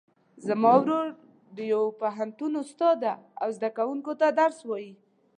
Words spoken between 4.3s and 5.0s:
درس وایي